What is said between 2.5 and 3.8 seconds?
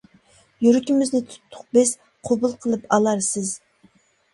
قىلىپ ئالارسىز.